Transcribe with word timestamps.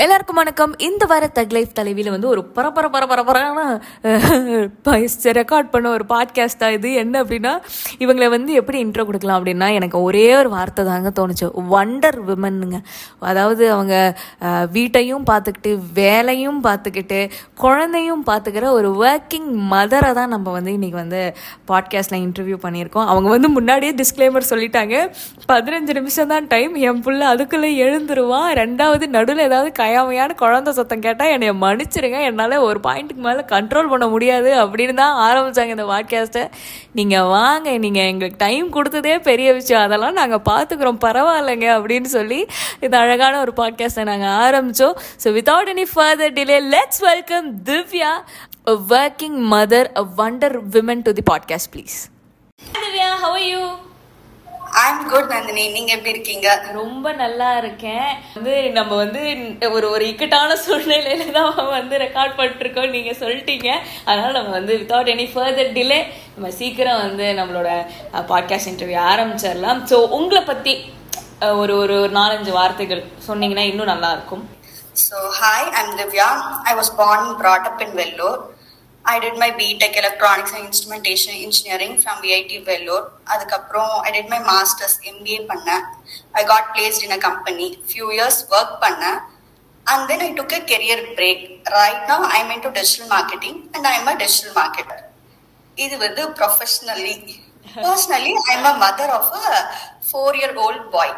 எல்லாருக்கும் 0.00 0.38
வணக்கம். 0.40 0.74
இந்த 0.86 1.04
வார 1.08 1.24
தக் 1.36 1.54
லைஃப் 1.54 1.72
தலைவியில் 1.78 2.10
வந்து 2.12 2.28
ஒரு 2.28 2.42
பரபர 2.56 2.86
பரபரப்பரான 2.92 3.64
ரெக்கார்ட் 5.38 5.68
பண்ண 5.72 5.86
ஒரு 5.96 6.04
பாட்காஸ்ட் 6.12 6.60
தான் 6.62 6.74
இது? 6.76 6.90
என்ன 7.02 7.14
அப்படின்னா 7.22 7.52
இவங்களை 8.02 8.28
வந்து 8.34 8.52
எப்படி 8.60 8.78
இன்ட்ரோ 8.84 9.04
கொடுக்கலாம் 9.08 9.38
அப்படின்னா 9.38 9.68
எனக்கு 9.78 9.98
ஒரே 10.02 10.24
ஒரு 10.36 10.50
வார்த்தை 10.54 10.84
தாங்க 10.84 11.10
தோணுச்சு. 11.18 11.46
வண்டர் 11.74 12.18
விமன்னுங்க 12.28 12.78
அதாவது 13.32 13.66
அவங்க 13.74 13.96
வீட்டையும் 14.76 15.26
பார்த்துக்கிட்டு 15.30 15.72
வேலையும் 16.00 16.62
பார்த்துக்கிட்டு 16.68 17.20
குழந்தையும் 17.64 18.24
பார்த்துக்கிற 18.30 18.64
ஒரு 18.78 18.90
ஒர்க்கிங் 19.04 19.50
மதரை 19.74 20.12
தான் 20.20 20.34
நம்ம 20.36 20.56
வந்து 20.56 20.72
இன்னைக்கு 20.78 20.98
வந்து 21.02 21.22
பாட்காஸ்ட்டில் 21.72 22.24
இன்டர்வியூ 22.26 22.58
பண்ணியிருக்கோம். 22.64 23.10
அவங்க 23.14 23.28
வந்து 23.28 23.50
முன்னாடியே 23.58 23.94
டிஸ்க்ளைமர் 24.00 24.50
சொல்லிட்டாங்க. 24.52 24.96
பதினஞ்சு 25.52 25.94
நிமிஷம் 26.00 26.32
தான் 26.34 26.50
டைம் 26.54 26.74
என் 26.88 27.04
புள்ள 27.04 27.20
அதுக்குள்ளே 27.34 27.72
எழுந்துருவான். 27.84 28.50
ரெண்டாவது 28.62 29.06
நடுவில் 29.18 29.46
ஏதாவது 29.48 29.70
கயாமையான 29.82 30.34
குழந்தை 30.34 30.70
சத்தம் 30.72 31.04
கேட்டால் 31.06 31.32
என்னை 31.34 31.48
மன்னிச்சிருங்க. 31.62 32.18
என்னால் 32.28 32.56
ஒரு 32.66 32.80
பாயிண்ட்டுக்கு 32.82 33.24
மேலே 33.26 33.42
கண்ட்ரோல் 33.52 33.90
பண்ண 33.92 34.06
முடியாது 34.06 34.50
அப்படின்னு 34.62 34.94
தான் 34.94 35.16
ஆரம்பித்தாங்க 35.26 35.76
இந்த 35.76 35.86
பாட்காஸ்ட்டை 35.92 36.44
நீங்கள் 36.92 37.28
வாங்க 37.32 37.68
நீங்கள் 37.78 38.08
எங்களுக்கு 38.12 38.42
டைம் 38.44 38.68
கொடுத்ததே 38.74 39.14
பெரிய 39.22 39.48
விஷயம். 39.52 39.84
அதெல்லாம் 39.86 40.18
நாங்கள் 40.20 40.44
பார்த்துக்குறோம் 40.50 41.02
பரவாயில்லைங்க 41.04 41.68
அப்படின்னு 41.78 42.10
சொல்லி 42.16 42.40
இந்த 42.80 42.94
அழகான 42.98 43.34
ஒரு 43.40 43.54
பாட்காஸ்ட்டை 43.56 44.06
நாங்கள் 44.10 44.34
ஆரம்பித்தோம் 44.44 44.96
so 45.24 45.30
without 45.38 45.72
any 45.74 45.86
further 45.94 46.34
delay 46.38 46.58
let's 46.74 47.02
welcome 47.10 47.48
Divya 47.64 48.12
a 48.64 48.76
working 48.96 49.38
mother 49.54 49.90
a 49.94 50.06
wonder 50.20 50.58
women 50.76 51.02
to 51.02 51.12
the 51.12 51.24
podcast 51.30 51.70
please 51.74 51.96
Divya 52.78 53.08
how 53.24 53.40
you 53.50 53.62
I'm 54.72 55.08
good 55.08 55.24
Nandini. 55.24 55.68
நீங்க 55.68 55.92
எப்படி 55.92 56.10
இருக்கீங்க? 56.10 56.64
ரொம்ப 56.72 57.12
நல்லா 57.12 57.56
இருக்கேன். 57.56 58.14
வந்து 58.34 58.70
நம்ம 58.70 58.96
வந்து 58.96 59.22
ஒரு 59.70 59.90
ஒரு 59.90 60.08
இக்கட்டான 60.08 60.56
சூழ்நிலையில 60.66 61.30
தான் 61.30 61.54
வந்து 61.54 61.98
ரெக்கார்ட் 61.98 62.38
பண்ணிருக்கோம் 62.38 62.90
நீங்க 62.90 63.10
சொல்லிட்டீங்க. 63.10 63.78
அதனால 64.04 64.32
நம்ம 64.32 64.50
வந்து 64.50 64.76
வித்தவுட் 64.76 65.12
எனி 65.14 65.26
ஃபர்தர் 65.34 65.72
டிலே 65.78 66.06
நம்ம 66.34 66.50
சீக்கிரம் 66.50 67.00
வந்து 67.00 67.24
நம்மளோட 67.24 67.86
பாட்காஸ்ட் 68.12 68.70
இன்டர்வியூ 68.72 69.00
ஆரம்பிச்சிடலாம். 69.12 69.84
ஸோ 69.90 69.92
உங்களை 69.92 70.42
பத்தி 70.42 70.92
ஒரு 71.40 71.76
ஒரு 71.76 72.10
நாலஞ்சு 72.14 72.50
வார்த்தைகள் 72.50 73.04
சொன்னீங்கன்னா 73.28 73.68
இன்னும் 73.70 73.92
நல்லா 73.94 74.12
இருக்கும். 74.12 74.60
So, 74.94 75.18
hi, 75.40 75.60
I'm 75.70 75.98
Divya. 75.98 76.26
I 76.62 76.74
was 76.74 76.88
born 76.98 77.18
and 77.18 77.40
brought 77.40 77.64
up 77.68 77.80
in 77.80 77.94
I 79.04 79.14
did 79.18 79.38
my 79.38 79.48
BTech 79.58 79.96
electronics 80.00 80.52
and 80.52 80.66
instrumentation 80.66 81.38
engineering 81.44 81.96
from 82.00 82.20
VIT 82.24 82.58
Vellore 82.68 83.04
அதுக்கப்புறம் 83.34 83.94
I 84.04 84.12
did 84.16 84.30
my 84.30 84.40
masters 84.48 84.96
MBA 85.10 85.38
பண்ணேன் 85.50 85.84
I 86.34 86.44
got 86.44 86.68
placed 86.74 87.04
in 87.06 87.14
a 87.18 87.20
company 87.28 87.68
few 87.88 88.08
years 88.16 88.40
work 88.52 88.76
பண்ணேன் 88.84 89.18
and 89.86 90.04
then 90.10 90.22
I 90.22 90.30
took 90.32 90.54
a 90.54 90.62
career 90.72 91.04
break 91.16 91.44
right 91.76 92.04
now 92.10 92.26
I 92.32 92.42
mean 92.50 92.62
to 92.66 92.72
digital 92.78 93.10
marketing 93.16 93.58
and 93.74 93.88
I 93.92 93.94
am 93.94 94.10
a 94.12 94.16
digital 94.22 94.54
marketer 94.60 95.02
இது 95.78 95.94
வந்து 95.98 96.22
professionally 96.38 97.14
personally 97.84 98.32
I'm 98.52 98.66
a 98.70 98.72
mother 98.82 99.12
of 99.16 99.30
a 99.40 99.42
four 100.08 100.36
year 100.38 100.54
old 100.64 100.86
boy 100.94 101.12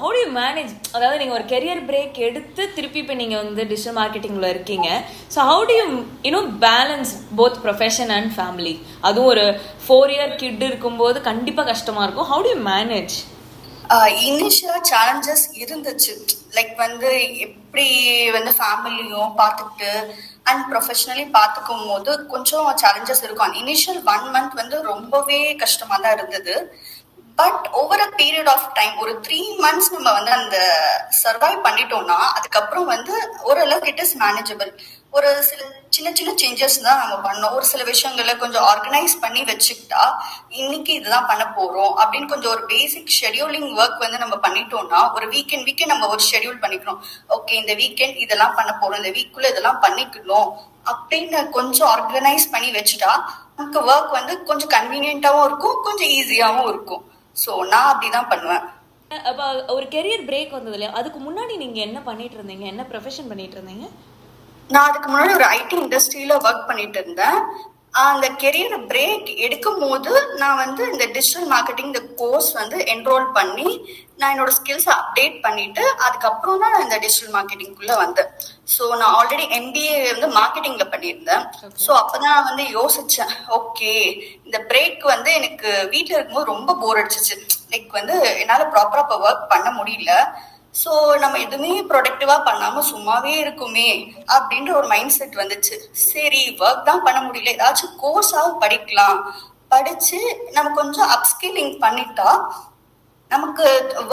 how 0.00 0.10
to 0.16 0.24
manage 0.38 0.72
அதாவது 0.96 1.18
நீங்கள் 1.20 1.36
ஒரு 1.38 1.46
career 1.52 1.82
break 1.88 2.18
எடுத்து 2.28 2.62
திருப்பி 2.76 3.00
இப்போ 3.02 3.14
நீங்கள் 3.22 3.42
வந்து 3.42 3.62
டிஜிட்டல் 3.72 3.96
மார்க்கெட்டிங்கில் 4.00 4.50
இருக்கீங்க. 4.54 4.88
So 5.34 5.38
how 5.50 5.64
do 5.70 5.76
you 5.80 5.86
you know 6.28 6.42
balance 6.66 7.12
both 7.40 7.58
profession 7.64 8.12
and 8.18 8.32
family 8.36 8.74
அதுவும் 9.08 9.30
ஒரு 9.34 9.46
ஃபோர் 9.86 10.12
இயர் 10.16 10.38
கிட் 10.42 10.64
இருக்கும்போது 10.70 11.20
கண்டிப்பாக 11.30 11.68
கஷ்டமாக 11.72 12.06
இருக்கும். 12.06 12.30
ஹவு 12.32 12.44
டு 12.46 12.52
யூ 12.54 12.60
மேனேஜ் 12.72 13.16
இனிஷியலா 14.26 14.80
சேலஞ்சஸ் 14.90 15.46
இருந்துச்சு. 15.62 16.12
லைக் 16.56 16.74
வந்து 16.84 17.08
எப்படி 17.46 17.86
வந்து 18.36 18.52
ஃபேமிலியும் 18.58 19.32
பார்த்துக்கிட்டு 19.40 19.90
அண்ட் 20.50 20.64
ப்ரொஃபஷனலி 20.70 21.26
பார்த்துக்கும் 21.38 21.84
போது 21.90 22.12
கொஞ்சம் 22.32 22.68
சேலஞ்சஸ் 22.82 23.24
இருக்கும். 23.26 23.54
இனிஷியல் 23.62 24.00
ஒன் 24.14 24.26
மந்த் 24.36 24.60
வந்து 24.62 24.78
ரொம்பவே 24.92 25.40
கஷ்டமா 25.64 25.96
தான் 26.04 26.16
இருந்தது. 26.18 26.54
But 27.38 27.66
over 27.80 28.02
a 28.04 28.08
period 28.20 28.50
of 28.52 28.64
time 28.78 28.94
ஒரு 29.02 29.12
த்ரீ 29.26 29.38
மந்த்ஸ் 29.64 29.92
நம்ம 29.94 30.08
வந்து 30.16 30.32
அந்த 30.38 30.56
சர்வைவ் 31.22 31.60
பண்ணிட்டோம்னா 31.66 32.18
அதுக்கப்புறம் 32.38 32.88
வந்து 32.94 33.14
ஓரளவுக்கு 33.50 33.92
இட் 33.92 34.02
இஸ் 34.04 34.16
மேனேஜபிள் 34.24 34.72
ஒரு 35.18 35.30
சில 35.50 35.60
சின்ன 35.94 36.08
சின்ன 36.18 36.32
சேஞ்சஸ் 36.40 36.76
தான் 36.86 37.00
நம்ம 37.02 37.14
பண்ணோம். 37.26 37.54
ஒரு 37.56 37.66
சில 37.70 37.82
விஷயங்களை 37.90 38.32
கொஞ்சம் 38.42 38.66
ஆர்கனைஸ் 38.72 39.14
பண்ணி 39.22 39.40
வச்சுக்கிட்டா 39.50 40.02
இன்னைக்கு 40.60 40.92
இதுதான் 40.98 41.28
பண்ண 41.30 41.44
போறோம் 41.56 41.92
அப்படின்னு 42.02 42.30
கொஞ்சம் 42.32 42.52
ஒரு 42.54 42.62
பேசிக் 42.72 43.14
ஷெடியூலிங் 43.20 43.68
ஒர்க் 43.80 44.02
வந்து 44.04 44.20
நம்ம 44.24 44.36
பண்ணிட்டோம்னா 44.44 45.00
ஒரு 45.16 45.28
வீக்கெண்ட் 45.34 45.66
வீக்கெண்ட் 45.68 45.92
நம்ம 45.94 46.08
ஒரு 46.14 46.22
ஷெடியூல் 46.30 46.60
பண்ணிக்கிறோம். 46.64 47.00
ஓகே 47.36 47.54
இந்த 47.62 47.74
வீக்கெண்ட் 47.82 48.18
இதெல்லாம் 48.24 48.56
பண்ண 48.58 48.72
போறோம் 48.82 49.00
இந்த 49.02 49.12
வீக்குள்ள 49.18 49.48
இதெல்லாம் 49.52 49.80
பண்ணிக்கணும் 49.84 50.50
அப்படின்னு 50.92 51.40
கொஞ்சம் 51.56 51.90
ஆர்கனைஸ் 51.94 52.46
பண்ணி 52.52 52.70
வச்சுட்டா 52.76 53.12
நமக்கு 53.56 53.80
ஒர்க் 53.92 54.18
வந்து 54.18 54.36
கொஞ்சம் 54.50 54.72
கன்வீனியன்ட்டாவும் 54.76 55.46
இருக்கும் 55.48 55.80
கொஞ்சம் 55.88 56.12
ஈஸியாவும் 56.18 56.68
இருக்கும். 56.72 57.02
ஸோ 57.36 57.50
நான் 57.72 57.90
அப்படிதான் 57.90 58.30
பண்ணுவேன். 58.30 58.64
அப்போ 59.30 59.46
ஒரு 59.76 59.86
கெரியர் 59.94 60.24
பிரேக் 60.28 60.56
வந்தது 60.56 60.76
இல்லையா 60.76 60.92
அதுக்கு 60.98 61.18
முன்னாடி 61.26 61.54
நீங்கள் 61.62 61.86
என்ன 61.88 61.98
பண்ணிட்டு 62.08 62.36
இருந்தீங்க? 62.38 62.66
என்ன 62.72 62.82
ப்ரொஃபஷன் 62.90 63.30
பண்ணிட்டு 63.30 63.56
இருந்தீங்க? 63.58 63.86
நான் 64.74 64.88
அதுக்கு 64.88 65.08
முன்னாடி 65.10 65.32
ஒரு 65.38 65.46
ஐடி 65.58 65.76
இண்டஸ்ட்ரியில 65.84 66.32
ஒர்க் 66.46 66.68
பண்ணிட்டு 66.70 66.98
இருந்தேன். 67.02 67.38
அந்த 68.08 68.26
கெரியர் 68.42 68.74
பிரேக் 68.90 69.30
எடுக்கும் 69.44 69.80
போது 69.84 70.10
நான் 70.40 70.60
வந்து 70.62 70.82
இந்த 70.92 71.04
டிஜிட்டல் 71.14 71.48
மார்க்கெட்டிங் 71.52 71.88
இந்த 71.90 72.02
கோர்ஸ் 72.20 72.50
வந்து 72.58 72.76
என்ரோல் 72.92 73.26
பண்ணி 73.38 73.68
நான் 74.18 74.32
என்னோட 74.34 74.52
ஸ்கில்ஸ் 74.58 74.86
அப்டேட் 74.96 75.36
பண்ணிட்டு 75.46 75.82
அதுக்கப்புறம் 76.06 76.60
தான் 76.62 76.72
நான் 76.74 76.84
இந்த 76.86 76.98
டிஜிட்டல் 77.04 77.32
மார்க்கெட்டிங்குள்ள 77.36 77.94
வந்தேன். 78.02 78.30
ஸோ 78.74 78.82
நான் 79.00 79.14
ஆல்ரெடி 79.18 79.46
எம்பிஏ 79.58 79.96
வந்து 80.12 80.28
மார்க்கெட்டிங்ல 80.38 80.86
பண்ணியிருந்தேன். 80.94 81.44
ஸோ 81.84 81.90
அப்பதான் 82.00 82.34
நான் 82.34 82.48
வந்து 82.50 82.66
யோசிச்சேன் 82.78 83.34
ஓகே 83.58 83.92
இந்த 84.46 84.60
பிரேக் 84.70 85.02
வந்து 85.14 85.32
எனக்கு 85.40 85.70
வீட்டில் 85.94 86.16
இருக்கும்போது 86.16 86.52
ரொம்ப 86.54 86.76
போர் 86.84 87.00
அடிச்சிச்சு. 87.02 87.36
லைக் 87.74 87.98
வந்து 88.00 88.16
என்னால் 88.42 88.70
ப்ராப்பராக 88.76 89.06
இப்போ 89.06 89.18
ஒர்க் 89.26 89.50
பண்ண 89.54 89.68
முடியல. 89.80 90.12
ஸோ 90.74 90.92
நம்ம 91.22 91.38
எதுவுமே 91.44 91.72
ப்ரொடக்டிவா 91.90 92.36
பண்ணாம 92.48 92.82
சும்மாவே 92.90 93.32
இருக்குமே 93.44 93.90
அப்படின்ற 94.36 94.70
ஒரு 94.80 94.88
மைண்ட் 94.92 95.14
செட் 95.18 95.38
வந்துச்சு. 95.42 95.76
சரி 96.10 96.42
ஒர்க் 96.64 96.88
தான் 96.88 97.04
பண்ண 97.06 97.20
முடியல. 97.26 97.54
ஏதாச்சும் 97.56 97.94
கோர்ஸாவது 98.02 98.54
படிக்கலாம். 98.64 99.20
படிச்சு 99.72 100.20
நம்ம 100.56 100.68
கொஞ்சம் 100.80 101.10
அப்ஸ்கில்லிங் 101.16 101.74
பண்ணிட்டா 101.84 102.30
நமக்கு 103.30 103.64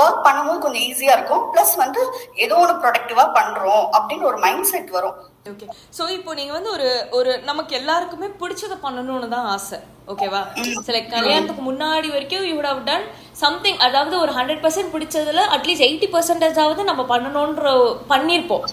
ஒர்க் 0.02 0.26
பண்ணும்போது 0.26 0.60
கொஞ்சம் 0.64 0.84
ஈஸியா 0.88 1.14
இருக்கும். 1.18 1.46
ப்ளஸ் 1.54 1.72
வந்து 1.84 2.02
ஏதோ 2.46 2.56
ஒன்று 2.64 2.82
ப்ரொடக்டிவா 2.84 3.24
பண்றோம் 3.38 3.86
அப்படின்னு 3.98 4.28
ஒரு 4.32 4.38
மைண்ட் 4.44 4.70
செட் 4.72 4.92
வரும். 4.98 5.16
ஓகே 5.52 5.68
ஸோ 5.98 6.04
இப்போ 6.18 6.32
நீங்க 6.40 6.54
வந்து 6.58 6.72
ஒரு 6.76 6.90
ஒரு 7.20 7.32
நமக்கு 7.50 7.74
எல்லாருக்குமே 7.80 8.28
பிடிச்சத 8.42 8.76
பண்ணணும்னு 8.86 9.30
தான் 9.36 9.48
ஆசை. 9.54 9.80
ஓகேவா 10.14 10.42
சில 10.90 10.98
கல்யாணத்துக்கு 11.14 11.64
முன்னாடி 11.70 12.10
வரைக்கும் 12.16 12.46
யூ 12.50 12.58
ஹவ் 12.68 12.84
டன் 12.90 13.08
சம்திங் 13.38 13.80
அதாவது 13.86 14.16
ஒரு 14.24 14.32
ஹண்ட்ரட் 14.38 14.64
பர்சன்ட் 14.64 14.94
பிடிச்சதுல 14.94 15.42
அட்லீஸ்ட் 15.56 15.86
எயிட்டி 15.88 16.08
பர்சன்டேஜாவது 16.14 16.84
நம்ம 16.90 17.04
பண்ணணுன்ற 17.12 17.72
பண்ணியிருப்போம் 18.12 18.66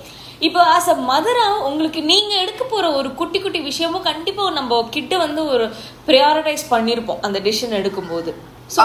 இப்போ 0.47 0.61
ஆஸ் 0.73 0.89
அ 0.89 0.97
மதரா 1.11 1.47
உங்களுக்கு 1.69 2.01
நீங்க 2.11 2.33
எடுக்க 2.45 2.63
போற 2.65 2.87
ஒரு 2.99 3.09
குட்டி 3.21 3.39
குட்டி 3.41 3.61
விஷயமும் 3.69 4.09
கண்டிப்பா 4.09 4.45
நம்ம 4.57 4.81
கிட்ட 4.97 5.15
வந்து 5.25 5.43
ஒரு 5.53 5.67
ப்ரியாரிட்டைஸ் 6.09 6.65
பண்ணியிருப்போம் 6.73 7.23
அந்த 7.27 7.39
டிசிஷன் 7.47 7.79
எடுக்கும்போது. 7.81 8.31
ஸோ. 8.69 8.83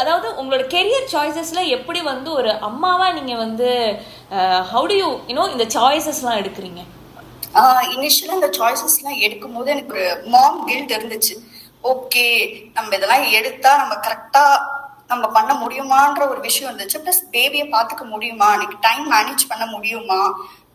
அதாவது 0.00 0.26
உங்களோட 0.40 0.64
கெரியர் 0.74 1.08
சாய்ஸஸ்ல 1.12 1.62
எப்படி 1.76 2.00
வந்து 2.10 2.30
ஒரு 2.38 2.50
அம்மாவா 2.68 3.06
நீங்க 3.18 3.34
வந்து 3.44 3.68
ஹவு 4.72 4.86
டு 4.90 4.96
யூ 5.00 5.08
யூனோ 5.30 5.44
இந்த 5.54 5.66
சாய்ஸஸ்லாம் 5.76 6.40
எடுக்கிறீங்க? 6.42 6.82
இனிஷியலா 7.94 8.38
இந்த 8.38 8.50
சாய்ஸஸ்லாம் 8.58 9.20
எடுக்கும் 9.26 9.56
போது 9.56 9.68
எனக்கு 9.74 9.96
ஒரு 9.96 10.04
மாம் 10.34 10.60
கில்ட் 10.68 10.94
இருந்துச்சு. 10.96 11.34
ஓகே 11.84 12.26
நம்ம 12.76 12.90
இதெல்லாம் 12.98 13.26
எடுத்தா 13.38 13.70
நம்ம 13.80 13.94
கரெக்டா 14.06 14.44
நம்ம 15.10 15.24
பண்ண 15.28 15.52
முடியுமான்ற 15.54 16.22
ஒரு 16.32 16.40
விஷயம் 16.40 16.70
இருந்துச்சு. 16.70 16.98
ப்ளஸ் 17.04 17.22
பேபியை 17.34 17.66
பார்த்துக்க 17.74 18.04
முடியுமா? 18.04 18.46
அன்னைக்கு 18.52 18.76
டைம் 18.80 19.12
மேனேஜ் 19.12 19.44
பண்ண 19.48 19.66
முடியுமா? 19.66 20.20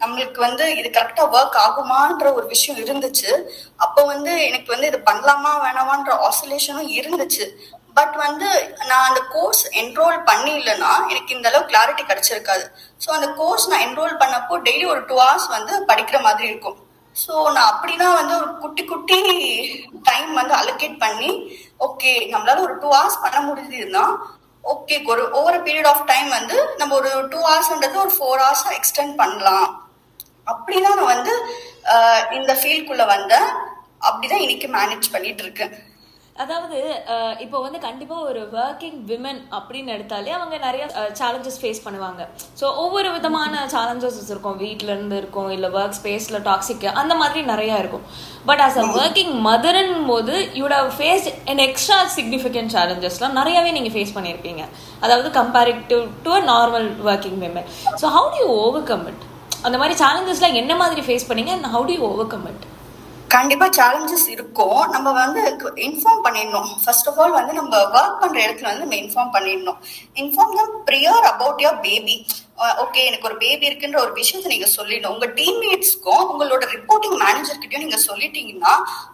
நம்மளுக்கு 0.02 0.40
வந்து 0.40 0.66
இது 0.80 0.90
கரெக்டா 0.98 1.24
ஒர்க் 1.38 1.58
ஆகுமான்ற 1.64 2.28
ஒரு 2.34 2.46
விஷயம் 2.48 2.80
இருந்துச்சு. 2.84 3.32
அப்போ 3.76 4.02
வந்து 4.04 4.32
எனக்கு 4.46 4.70
வந்து 4.74 4.88
இது 4.88 5.00
பண்ணலாமா 5.10 5.52
வேணாமான்ற 5.66 6.14
ஆசோலேஷனும் 6.28 6.92
இருந்துச்சு. 7.00 7.48
பட் 7.98 8.16
வந்து 8.26 8.50
நான் 8.88 9.08
அந்த 9.08 9.22
கோர்ஸ் 9.34 9.64
என்ரோல் 9.82 10.20
பண்ணி 10.24 10.52
இல்லைன்னா 10.60 10.92
எனக்கு 11.12 11.36
இந்த 11.36 11.48
அளவு 11.50 11.70
கிளாரிட்டி 11.72 12.04
கிடைச்சிருக்காது. 12.04 12.66
ஸோ 13.06 13.10
அந்த 13.10 13.28
கோர்ஸ் 13.40 13.68
நான் 13.72 13.86
என்ரோல் 13.88 14.16
பண்ணப்போ 14.22 14.58
டெய்லி 14.68 14.86
ஒரு 14.94 15.02
டூ 15.06 15.18
ஹவர்ஸ் 15.22 15.50
வந்து 15.58 15.74
படிக்கிற 15.88 16.20
மாதிரி 16.28 16.48
இருக்கும். 16.52 16.78
ஸோ 17.16 17.34
நான் 17.56 17.70
அப்படின்னா 17.72 18.08
வந்து 18.20 18.34
ஒரு 18.42 18.52
குட்டி 18.64 18.84
குட்டி 18.86 19.20
டைம் 20.10 20.32
வந்து 20.40 20.54
அலோகேட் 20.60 20.98
பண்ணி 21.06 21.32
ஓகே 21.88 22.12
நம்மளால 22.34 22.64
ஒரு 22.68 22.76
டூ 22.84 22.90
ஹவர்ஸ் 22.96 23.24
பண்ண 23.24 23.40
முடியுதுன்னா 23.48 24.04
ஓகே 24.64 24.96
ஒரு 25.12 25.24
ஓவர் 25.40 25.58
பீரியட் 25.66 25.90
ஆஃப் 25.92 26.08
டைம் 26.12 26.30
வந்து 26.38 26.56
நம்ம 26.80 26.96
ஒரு 27.00 27.12
டூ 27.34 27.40
ஹவர்ஸ்ன்றது 27.48 27.98
ஒரு 28.06 28.14
ஃபோர் 28.18 28.42
ஹவர்ஸ் 28.44 28.66
எக்ஸ்டெண்ட் 28.78 29.16
பண்ணலாம். 29.22 29.70
அப்படிதான் 30.52 30.98
நான் 31.00 31.14
வந்து 31.16 31.34
இந்த 32.38 32.54
ஃபீல்டுக்குள்ள 32.60 33.06
வந்தேன். 33.16 33.48
அப்படிதான் 34.08 34.44
இன்னைக்கு 34.46 34.68
மேனேஜ் 34.78 35.14
பண்ணிட்டு 35.14 35.44
இருக்கேன். 35.46 35.74
அதாவது 36.44 36.78
இப்போ 37.46 37.58
வந்து 37.64 37.80
கண்டிப்பா 37.86 38.18
ஒரு 38.30 38.42
ஒர்க்கிங் 38.64 39.00
விமன் 39.10 39.40
அப்படின்னு 39.58 39.94
எடுத்தாலே 39.96 40.32
அவங்க 40.38 40.56
நிறைய 40.66 40.84
சேலஞ்சஸ் 41.20 41.60
ஃபேஸ் 41.62 41.82
பண்ணுவாங்க. 41.86 42.22
ஸோ 42.60 42.66
ஒவ்வொரு 42.84 43.10
விதமான 43.16 43.64
சேலஞ்சஸ் 43.74 44.30
இருக்கும் 44.34 44.60
வீட்ல 44.64 44.90
இருந்து 44.96 45.18
இருக்கும் 45.22 45.50
இல்ல 45.56 45.70
ஒர்க் 45.80 45.98
ஸ்பேஸ்ல 46.00 46.40
டாக்ஸிக் 46.50 46.86
அந்த 47.02 47.16
மாதிரி 47.22 47.42
நிறைய 47.52 47.82
இருக்கும். 47.84 48.06
But 48.52 48.64
as 48.68 48.80
a 48.84 48.86
working 49.02 49.34
mother 49.50 49.94
போது 50.12 50.36
you'd 50.62 50.78
have 50.80 50.90
face 51.00 51.28
an 51.54 51.64
extra 51.68 52.00
significant 52.18 52.74
சேலஞ்சஸ்லாம் 52.78 53.38
நிறையவே 53.40 53.74
நீங்க 53.80 53.92
ஃபேஸ் 53.98 54.16
பண்ணியிருப்பீங்க. 54.20 54.64
அதாவது 55.06 55.32
comparative 55.42 56.06
to 56.26 56.34
a 56.40 56.42
normal 56.54 56.90
working 57.12 57.40
women 57.46 57.70
so 58.04 58.16
how 58.18 58.32
do 58.36 58.42
you 58.46 58.50
overcome 58.94 59.06
it 59.14 59.24
அந்த 59.68 59.78
மாதிரி 59.84 59.96
சேலஞ்சஸ்லாம் 60.06 60.60
என்ன 60.64 60.74
மாதிரி 60.84 61.02
ஃபேஸ் 61.10 61.30
பண்ணீங்க? 61.32 61.54
And 61.60 61.72
how 61.76 61.88
do 61.92 61.96
you 62.00 62.04
overcome 62.36 62.48
it 62.54 62.66
கண்டிப்பா 63.34 63.66
சேலஞ்சஸ் 63.78 64.28
இருக்கும். 64.34 64.80
நம்ம 64.94 65.10
வந்து 65.20 65.42
இன்ஃபார்ம் 65.88 66.24
பண்ணிடணும். 66.26 66.70
ஃபர்ஸ்ட் 66.84 67.10
ஆஃப் 67.10 67.20
ஆல் 67.24 67.36
வந்து 67.38 67.54
நம்ம 67.60 67.82
ஒர்க் 67.98 68.20
பண்ற 68.22 68.38
இடத்துல 68.46 68.70
வந்து 68.70 68.86
நம்ம 68.86 68.98
இன்ஃபார்ம் 69.04 69.34
பண்ணிடணும். 69.36 69.80
இன்ஃபார்ம் 70.22 70.58
தான் 70.60 70.72
prior 70.88 71.28
about 71.32 71.62
your 71.66 71.80
baby 71.88 72.16
okay 72.84 73.02
எனக்கு 73.10 73.28
ஒரு 73.30 73.38
பேபி 73.44 73.68
இருக்குன்ற 73.70 74.00
ஒரு 74.06 74.14
விஷயத்த 74.20 74.54
நீங்க 74.54 74.70
சொல்லிடணும். 74.78 75.14
உங்க 75.16 75.28
டீம்மேட்ஸ்க்கும் 75.40 76.26
உங்களோட 76.32 76.64
ரிப்போர்ட்டிங் 76.76 77.18
மேனேஜர்கிட்டயும் 77.26 77.86
நீங்க 77.86 78.00
சொல்லிட்டீங்கன்னா 78.10 78.74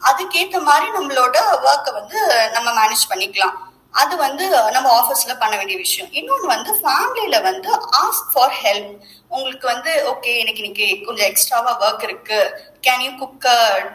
அதுக்கேற்ற 0.10 0.62
மாதிரி 0.70 0.88
நம்மளோட 0.98 1.38
ஒர்க்கை 1.70 1.94
வந்து 2.00 2.18
நம்ம 2.56 2.68
மேனேஜ் 2.80 3.10
பண்ணிக்கலாம். 3.12 3.56
அது 4.02 4.14
வந்து 4.24 4.46
நம்ம 4.76 4.88
ஆஃபீஸ்ல 5.00 5.34
பண்ண 5.42 5.54
வேண்டிய 5.60 5.78
விஷயம். 5.84 6.10
இன்னொன்று 6.20 6.48
வந்து 6.54 6.72
ஃபேமிலியில 6.82 7.38
வந்து 7.50 7.70
ஆஸ்க் 8.02 8.32
ஃபார் 8.34 8.56
ஹெல்ப் 8.64 8.94
உங்களுக்கு 9.36 9.68
வந்து 9.74 9.92
ஓகே 10.12 10.32
எனக்கு 10.42 10.64
இன்னைக்கு 10.64 10.88
கொஞ்சம் 11.08 11.30
எக்ஸ்ட்ராவா 11.32 11.72
ஒர்க் 11.86 12.04
இருக்கு. 12.08 12.40
Can 12.88 13.04
you 13.06 13.12
cook 13.22 13.46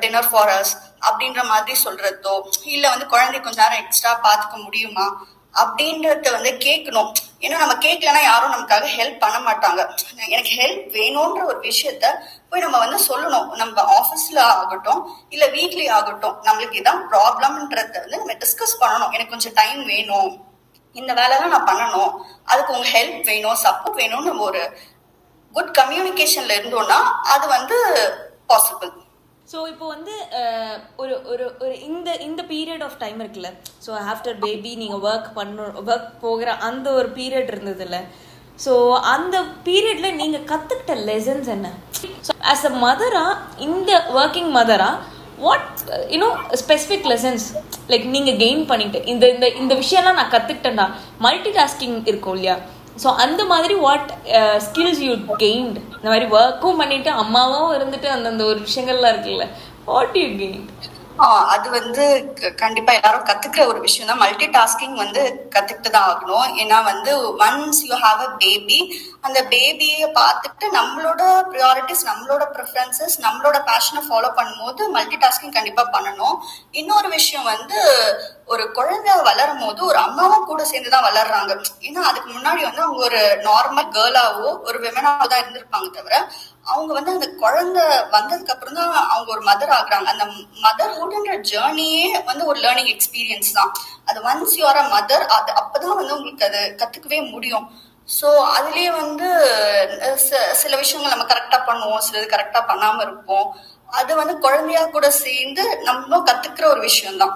dinner 0.02 0.31
for 0.31 0.52
us 0.58 0.73
அப்படின்ற 1.08 1.43
மாதிரி 1.52 1.75
சொல்றதோ 1.85 2.35
இல்ல 2.75 2.85
வந்து 2.94 3.06
குழந்தை 3.14 3.41
கொஞ்ச 3.41 3.58
நேரம் 3.62 3.82
எக்ஸ்ட்ரா 3.85 4.12
பாத்துக்க 4.26 4.56
முடியுமா? 4.67 5.06
அப்படின்றத 5.55 6.31
வந்து 6.37 6.52
கேட்கணும். 6.67 7.12
ஏன்னா 7.40 7.56
நம்ம 7.56 7.75
கேட்கலன்னா 7.75 8.22
யாரும் 8.22 8.52
நமக்காக 8.52 8.87
ஹெல்ப் 8.96 9.19
பண்ண 9.19 9.50
மாட்டாங்க. 9.50 9.81
எனக்கு 10.28 10.50
ஹெல்ப் 10.56 10.94
வேணும்ன்ற 10.96 11.44
ஒரு 11.44 11.60
விஷயத்த 11.60 12.06
போய் 12.50 12.60
நம்ம 12.60 12.78
வந்து 12.78 12.98
சொல்லணும். 13.08 13.48
நம்ம 13.50 13.82
ஆஃபீஸ்ல 13.98 14.38
ஆகட்டும் 14.38 15.00
இல்ல 15.28 15.46
வீட்லயே 15.46 15.90
ஆகட்டும் 15.90 16.42
நம்மளுக்கு 16.42 16.78
இதான் 16.82 17.02
ப்ராப்ளம்ன்றத 17.10 17.98
வந்து 18.00 18.19
நம்ம 18.19 18.32
டிஸ்கஸ் 18.32 18.76
பண்ணணும். 18.81 19.12
எனக்கு 19.12 19.28
கொஞ்சம் 19.28 19.52
டைம் 19.52 19.84
வேணும். 19.84 20.44
இந்த 20.92 21.14
வேலைலாம் 21.14 21.46
நான் 21.46 21.66
பண்ணணும். 21.66 22.12
அதுக்கு 22.44 22.72
உங்க 22.72 22.88
ஹெல்ப் 22.88 23.25
வேணும் 23.25 23.56
சப்போர்ட் 23.62 23.98
வேணும்னு 24.00 24.31
நம்ம 24.31 24.42
ஒரு 24.42 24.78
குட் 25.52 25.76
கம்யூனிகேஷன்ல 25.81 26.56
இருந்தோம்னா 26.60 26.98
அது 27.34 27.46
வந்து 27.48 27.76
பாசிபிள் 28.48 28.92
ஸோ 29.50 29.58
இப்போ 29.70 29.87
வந்து 29.93 30.14
ஒரு 31.02 31.14
ஒரு 31.32 31.44
ஒரு 31.62 31.75
இந்த 31.88 32.11
இந்த 32.26 32.43
பீரியட் 32.50 32.82
ஆஃப் 32.87 32.99
டைம் 33.02 33.19
இருக்குல்ல. 33.23 33.49
ஸோ 33.85 33.91
ஆஃப்டர் 34.12 34.37
பேபி 34.44 34.73
நீங்கள் 34.82 35.02
ஒர்க் 35.08 35.31
பண்ண 35.38 35.64
ஒர்க் 35.88 36.11
போகிற 36.25 36.50
அந்த 36.69 36.87
ஒரு 36.99 37.08
பீரியட் 37.19 37.50
இருந்ததுல்ல 37.55 37.99
ஸோ 38.64 38.73
அந்த 39.14 39.37
பீரியட்ல 39.67 40.08
நீங்கள் 40.20 40.49
கற்றுக்கிட்ட 40.50 40.94
லெசன்ஸ் 41.08 41.49
என்ன? 41.56 41.69
ஸோ 42.26 42.32
ஆஸ் 42.52 42.67
அ 42.70 42.73
மதரா 42.85 43.25
இந்த 43.67 43.91
working 44.20 44.50
Mathura 44.58 44.91
what 45.44 45.69
you know 46.14 46.29
specific 46.62 47.08
lessons 47.12 47.47
like 47.93 48.05
நீங்கள் 48.17 48.38
கெயின் 48.43 48.64
பண்ணிட்டு 48.73 49.00
இந்த 49.12 49.25
இந்த 49.35 49.47
இந்த 49.62 49.75
விஷயம்லாம் 49.82 50.19
நான் 50.20 50.35
கற்றுக்கிட்டேன்டா 50.35 50.87
மல்டி 51.26 51.52
டாஸ்கிங் 51.58 51.97
இருக்கும் 52.11 52.37
இல்லையா? 52.37 52.56
ஸோ 52.96 53.14
அந்த 53.16 53.44
மாதிரி 53.44 53.75
வாட் 53.78 54.10
ஸ்கில்ஸ் 54.66 55.00
யூ 55.00 55.12
கெயின்ட் 55.38 55.78
இந்த 55.94 56.08
மாதிரி 56.08 56.26
ஒர்க்கும் 56.37 56.76
பண்ணிட்டு 56.76 57.10
அம்மாவும் 57.16 57.75
இருந்துட்டு 57.76 58.08
அந்தந்த 58.08 58.44
ஒரு 58.44 58.60
விஷயங்கள்லாம் 58.60 59.12
இருக்குல்ல 59.14 59.46
வாட் 59.84 60.16
யூ 60.16 60.28
கெயின்ட் 60.37 60.72
அது 61.54 61.70
வந்து 61.70 62.04
க- 62.40 62.50
கண்டிப்பா 62.54 62.92
எல்லாரும் 62.92 63.26
கத்துக்கிற 63.26 63.66
ஒரு 63.66 63.81
விஷயம் 63.81 64.08
தான். 64.08 64.19
மல்டி 64.19 64.46
டாஸ்கிங் 64.48 64.94
வந்து 64.94 65.22
கத்துக்கிட்டு 65.50 65.90
தான் 65.90 66.08
ஆகணும். 66.10 66.46
ஏன்னா 66.58 66.84
வந்து 66.84 67.10
once 67.40 67.81
you 67.84 67.94
have 68.04 68.20
a 68.20 68.31
baby 68.38 68.78
அந்த 69.20 69.38
பேபியை 69.50 70.08
பார்த்துட்டு 70.14 70.66
நம்மளோட 70.72 71.20
ப்ரியாரிட்டிஸ் 71.50 72.04
நம்மளோட 72.06 72.44
ப்ரிஃபரன்சஸ் 72.54 73.16
நம்மளோட 73.20 73.58
பேஷனை 73.66 74.02
ஃபாலோ 74.08 74.31
பண்ணும்போது 74.37 74.88
மல்டி 74.88 75.16
டாஸ்கிங் 75.16 75.52
கண்டிப்பா 75.52 75.84
பண்ணணும். 75.92 76.37
இன்னொரு 76.72 77.08
விஷயம் 77.08 77.44
வந்து 77.44 77.78
ஒரு 78.50 78.64
குழந்தை 78.76 79.12
வளரும் 79.26 79.61
போது 79.61 79.81
ஒரு 79.87 79.99
அம்மாவும் 79.99 80.47
கூட 80.47 80.62
சேர்ந்து 80.64 80.93
தான் 80.93 81.05
வளர்றாங்க. 81.06 81.52
ஏன்னா 81.87 82.00
அதுக்கு 82.08 82.31
முன்னாடி 82.31 82.61
வந்து 82.64 82.82
அவங்க 82.85 83.02
ஒரு 83.08 83.19
நார்மல் 83.47 83.91
கேர்ளாவோ 83.94 84.49
ஒரு 84.69 84.79
விமனாவோ 84.85 85.26
தான் 85.26 85.43
இருந்திருப்பாங்க 85.43 85.88
தவிர 85.97 86.14
அவங்க 86.67 86.91
வந்து 86.93 87.12
அந்த 87.12 87.26
குழந்தை 87.43 87.85
வந்ததுக்கு 88.14 88.55
அப்புறம் 88.55 88.79
தான் 88.81 88.93
அவங்க 89.06 89.29
ஒரு 89.37 89.44
மதர் 89.49 89.75
ஆகுறாங்க. 89.76 90.08
அந்த 90.14 90.25
மதர்ஹுட்ன்ற 90.64 91.37
ஜேர்னியே 91.50 92.02
வந்து 92.26 92.44
ஒரு 92.47 92.58
லேர்னிங் 92.61 92.93
எக்ஸ்பீரியன்ஸ் 92.94 93.52
தான். 93.52 93.70
அது 94.08 94.19
ஒன்ஸ் 94.29 94.56
யூஆர் 94.61 94.81
அ 94.82 94.87
மதர் 94.94 95.25
அது 95.37 95.52
அப்பதான் 95.61 95.99
வந்து 96.00 96.17
உங்களுக்கு 96.19 96.49
அது 96.50 96.61
கத்துக்கவே 96.81 97.20
முடியும். 97.32 97.67
ஸோ 98.08 98.29
அதுலயே 98.55 98.91
வந்து 98.97 99.26
ச- 100.25 100.52
சில 100.55 100.73
விஷயங்கள் 100.76 101.14
நம்ம 101.14 101.26
கரெக்டா 101.29 101.58
பண்ணுவோம் 101.67 102.05
சிலது 102.06 102.26
கரெக்டா 102.29 102.62
பண்ணாம 102.70 103.02
இருப்போம். 103.02 103.47
அது 103.93 104.12
வந்து 104.17 104.35
குழந்தையா 104.38 104.82
கூட 104.88 105.06
சேர்ந்து 105.20 105.62
நம்மளும் 105.85 106.26
கத்துக்கிற 106.26 106.67
ஒரு 106.69 106.81
விஷயம் 106.81 107.23
தான் 107.23 107.35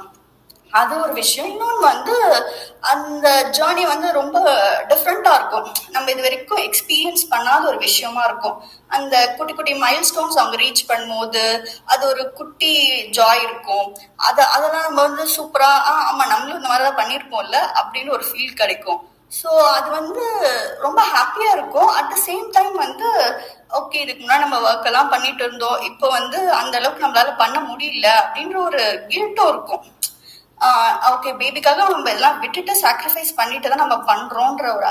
அது 0.81 0.93
ஒரு 1.05 1.13
விஷயம். 1.21 1.49
இன்னொன்று 1.53 1.83
வந்து 1.91 2.15
அந்த 2.93 3.27
ஜேர்னி 3.57 3.85
வந்து 3.93 4.09
ரொம்ப 4.19 4.39
டிஃப்ரெண்ட்டாக 4.91 5.39
இருக்கும். 5.39 5.67
நம்ம 5.95 6.11
இது 6.15 6.27
வரைக்கும் 6.27 6.63
எக்ஸ்பீரியன்ஸ் 6.69 7.25
பண்ணாத 7.33 7.63
ஒரு 7.73 7.79
விஷயமா 7.87 8.23
இருக்கும். 8.29 8.57
அந்த 8.97 9.15
குட்டி 9.39 9.55
குட்டி 9.55 9.75
மைல் 9.85 10.07
ஸ்டோன்ஸ் 10.11 10.41
அவங்க 10.43 10.59
ரீச் 10.65 10.89
பண்ணும்போது 10.91 11.45
அது 11.95 12.03
ஒரு 12.13 12.25
குட்டி 12.41 12.75
ஜாய் 13.19 13.43
இருக்கும். 13.47 13.87
அது 14.29 14.43
அதெல்லாம் 14.55 14.87
நம்ம 14.89 15.01
வந்து 15.09 15.27
சூப்பராக 15.37 15.89
ஆ 15.91 15.95
ஆமாம் 16.11 16.33
நம்மளும் 16.35 16.61
இந்த 16.61 16.71
மாதிரி 16.73 16.87
தான் 16.89 17.01
பண்ணியிருப்போம்ல 17.03 17.59
அப்படின்னு 17.81 18.17
ஒரு 18.19 18.27
ஃபீல் 18.31 18.61
கிடைக்கும். 18.63 19.01
ஸோ 19.39 19.51
அது 19.77 19.89
வந்து 19.99 20.25
ரொம்ப 20.85 21.01
ஹாப்பியாக 21.15 21.55
இருக்கும். 21.57 21.91
அட் 21.99 22.11
த 22.13 22.17
சேம் 22.27 22.47
டைம் 22.57 22.75
வந்து 22.85 23.09
ஓகே 23.79 24.03
இதுக்கு 24.03 24.23
முன்னாடி 24.23 24.45
நம்ம 24.45 24.59
ஒர்க் 24.69 24.89
எல்லாம் 24.91 25.13
பண்ணிட்டு 25.15 25.43
இருந்தோம். 25.47 25.79
இப்போ 25.89 26.07
வந்து 26.19 26.39
அந்த 26.61 26.75
அளவுக்கு 26.81 27.05
நம்மளால 27.05 27.33
பண்ண 27.43 27.59
முடியல 27.71 28.09
அப்படின்ற 28.23 28.57
ஒரு 28.69 28.83
கில்ட்டும் 29.13 29.51
இருக்கும். 29.53 29.83
ஓகே 31.13 31.31
பேபிக்காக 31.41 31.85
நம்ம 31.95 32.11
எல்லாம் 32.17 32.39
விட்டுட்டு 32.43 32.73
சாக்ரிஃபைஸ் 32.85 33.33
பண்ணிட்டு 33.41 33.71
தான் 33.71 33.83
நம்ம 33.85 33.97
பண்றோன்ற 34.11 34.65
ஒரு 34.77 34.91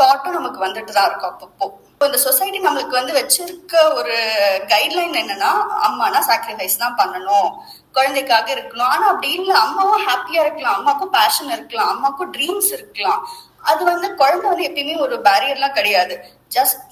தாட்டும் 0.00 0.36
நமக்கு 0.38 0.60
வந்துட்டு 0.64 0.92
தான் 0.96 1.08
இருக்கும் 1.08 1.32
அப்பப்போ. 1.32 1.66
இப்போ 1.92 2.04
இந்த 2.08 2.18
சொசைட்டி 2.24 2.58
நம்மளுக்கு 2.64 2.94
வந்து 2.98 3.12
வச்சிருக்க 3.18 3.74
ஒரு 3.98 4.16
கைட்லைன் 4.72 5.14
என்னன்னா 5.22 5.50
அம்மானா 5.88 6.20
சாக்ரிஃபைஸ் 6.30 6.82
தான் 6.82 6.96
பண்ணணும். 7.00 7.50
குழந்தைக்காக 7.96 8.48
இருக்கணும். 8.56 8.90
ஆனா 8.94 9.04
அப்படி 9.12 9.30
இல்லை. 9.40 9.54
அம்மாவும் 9.66 10.04
ஹாப்பியா 10.08 10.42
இருக்கலாம். 10.44 10.78
அம்மாக்கும் 10.78 11.14
பேஷன் 11.18 11.52
இருக்கலாம். 11.56 11.90
அம்மாக்கும் 11.94 12.32
ட்ரீம்ஸ் 12.36 12.70
இருக்கலாம். 12.78 13.22
அது 13.72 13.82
வந்து 13.92 14.08
குழந்தை 14.22 14.46
வந்து 14.52 14.68
எப்பயுமே 14.70 14.96
ஒரு 15.06 15.16
பேரியர்லாம் 15.28 15.76
கிடையாது. 15.78 16.16
ஜஸ்ட் 16.56 16.82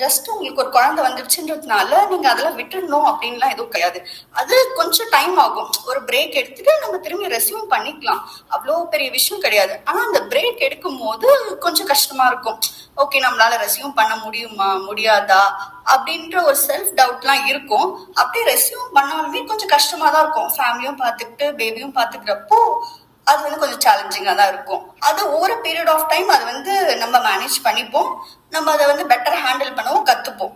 ஜஸ்ட் 0.00 0.28
உங்களுக்கு 0.34 0.62
ஒரு 0.62 0.70
குழந்தை 0.70 1.00
வந்துருச்சுன்றதுனால 1.04 2.06
நீங்க 2.08 2.26
அதெல்லாம் 2.30 2.58
விட்டுடணும் 2.58 3.06
அப்படின்லாம் 3.10 3.52
எதுவும் 3.54 3.72
கிடையாது. 3.74 3.98
அது 4.32 4.72
கொஞ்சம் 4.74 5.10
டைம் 5.10 5.38
ஆகும். 5.38 5.70
ஒரு 5.86 6.00
பிரேக் 6.04 6.38
எடுத்துட்டு 6.40 6.72
நம்ம 6.80 6.96
திரும்பி 6.96 7.26
ரெசியூம் 7.26 7.66
பண்ணிக்கலாம். 7.74 8.22
அவ்வளோ 8.54 8.84
பெரிய 8.94 9.10
விஷயம் 9.10 9.42
கிடையாது. 9.42 9.80
ஆனா 9.84 10.00
அந்த 10.06 10.20
பிரேக் 10.30 10.58
எடுக்கும் 10.58 10.98
போது 10.98 11.58
கொஞ்சம் 11.58 11.86
கஷ்டமா 11.86 12.26
இருக்கும். 12.26 12.58
ஓகே 12.96 13.18
நம்மளால 13.26 13.54
ரெஸ்யூம் 13.64 13.94
பண்ண 13.94 14.16
முடியுமா? 14.16 14.68
முடியாதா? 14.88 15.42
அப்படின்ற 15.94 16.36
ஒரு 16.44 16.56
செல்ஃப் 16.66 16.92
டவுட்லாம் 17.00 17.44
இருக்கும். 17.46 17.88
அப்படியே 18.14 18.44
ரெஸ்யூம் 18.52 18.88
பண்ணாலுமே 18.94 19.46
கொஞ்சம் 19.46 19.74
கஷ்டமா 19.74 20.10
தான் 20.10 20.22
இருக்கும் 20.22 20.52
ஃபேமிலியும் 20.56 21.00
பார்த்துக்கிட்டு 21.02 21.48
பேபியும் 21.60 21.96
பார்த்துக்கிறப்போ 21.98 22.60
அது 23.30 23.40
வந்து 23.44 23.60
கொஞ்சம் 23.62 23.84
சேலஞ்சிங்காக 23.86 24.36
தான் 24.40 24.52
இருக்கும். 24.52 24.82
அது 25.08 25.22
ஒரு 25.40 25.54
பீரியட் 25.64 25.90
ஆஃப் 25.94 26.08
டைம் 26.12 26.28
அது 26.36 26.44
வந்து 26.52 26.74
நம்ம 27.02 27.16
மேனேஜ் 27.28 27.58
பண்ணிப்போம். 27.64 28.10
நம்ம 28.54 28.72
அதை 28.76 28.86
வந்து 28.92 29.06
பெட்டர் 29.12 29.42
ஹேண்டில் 29.46 29.76
பண்ணவும் 29.78 30.08
கற்றுப்போம் 30.10 30.54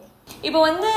இப்போ 0.48 0.60
வந்து 0.68 0.90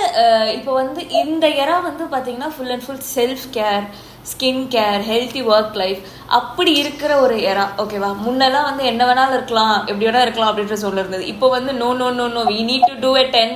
இப்போ 0.58 0.72
வந்து 0.82 1.02
இந்த 1.22 1.46
எரா 1.64 1.78
வந்து 1.90 2.04
பாத்தீங்கன்னா 2.14 2.52
full 2.56 2.74
and 2.76 2.86
full 2.86 3.06
self 3.16 3.46
care 3.58 3.86
skin 4.32 4.62
care 4.74 5.02
healthy 5.08 5.42
work 5.54 5.78
life 5.82 6.02
அப்படி 6.38 6.72
இருக்கிற 6.82 7.12
ஒரு 7.24 7.36
எரா 7.50 7.66
ஓகேவா 7.84 8.10
முன்னெல்லாம் 8.26 8.68
வந்து 8.70 8.84
என்ன 8.92 9.02
வேணாலும் 9.10 9.36
இருக்கலாம் 9.38 9.76
எப்படி 9.90 10.08
வேணா 10.08 10.22
இருக்கலாம் 10.26 10.52
அப்படின்ற 10.52 10.78
சொல்லிருந்தது 10.84 11.26
இப்போ 11.34 11.48
வந்து 11.56 11.74
no 11.82 11.90
no 12.02 12.08
no 12.20 12.28
no 12.36 12.44
we 12.52 12.60
need 12.70 12.88
to 12.92 12.96
do 13.04 13.12
a 13.24 13.26
ten 13.36 13.54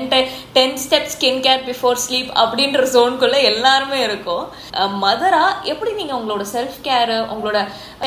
ten 0.57 0.77
step 0.83 1.09
skin 1.15 1.41
care 1.47 1.63
before 1.69 2.01
sleep 2.05 2.29
அப்படின்ற 2.43 2.83
ஜோனுக்குள்ள 2.95 3.39
எல்லாருமே 3.51 4.01
இருக்கும். 4.07 4.43
மதரா 5.05 5.43
எப்படி 5.73 5.93
நீங்க 6.01 6.15
உங்களோட 6.19 6.45
செல்ஃப் 6.55 6.77
கேரு 6.89 7.17
உங்களோட 7.33 7.61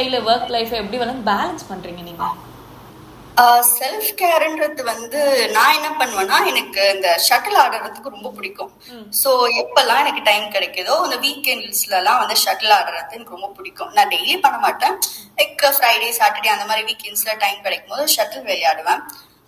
இல்லை 0.05 0.21
ஒர்க் 0.31 0.55
லைஃப்பை 0.57 0.79
எப்படி 0.83 1.01
வேணாலும் 1.03 1.27
பேலன்ஸ் 1.33 1.69
பண்றீங்க 1.73 2.03
நீங்க? 2.11 2.23
செல்ஃப் 3.77 4.11
கேர்ன்றது 4.21 4.83
வந்து 4.91 5.21
நான் 5.57 5.77
என்ன 5.79 5.89
பண்ணுவேன்னா 6.01 6.39
எனக்கு 6.51 6.83
இந்த 6.95 7.09
ஷட்டில் 7.27 7.59
ஆடுறதுக்கு 7.63 8.15
ரொம்ப 8.17 8.31
பிடிக்கும். 8.37 8.71
ஸோ 9.21 9.31
எப்பெல்லாம் 9.63 10.03
எனக்கு 10.05 10.23
டைம் 10.31 10.47
கிடைக்குதோ 10.57 10.95
அந்த 11.07 11.17
வீக்கெண்ட்ஸ்ல 11.27 11.97
எல்லாம் 12.01 12.21
வந்து 12.23 12.37
ஷட்டில் 12.45 12.77
ஆடுறது 12.79 13.17
எனக்கு 13.17 13.37
ரொம்ப 13.37 13.51
பிடிக்கும். 13.59 13.91
நான் 13.97 14.13
டெய்லி 14.15 14.37
பண்ண 14.45 14.59
மாட்டேன். 14.67 14.97
லைக் 15.41 15.65
ஃப்ரைடே 15.79 16.11
சாட்டர்டே 16.21 16.53
அந்த 16.57 16.67
மாதிரி 16.71 16.85
வீக்கெண்ட்ஸ்ல 16.91 17.35
டைம் 17.45 17.65
கிடைக்கும் 17.67 17.95
போது 17.95 18.15
ஷட்டில் 18.17 18.47
விளையாடுவேன். 18.49 19.03